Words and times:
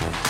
Bye. 0.00 0.29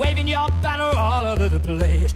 waving 0.00 0.26
your 0.26 0.48
banner 0.62 0.90
all 0.96 1.26
over 1.26 1.48
the 1.50 1.60
place. 1.60 2.14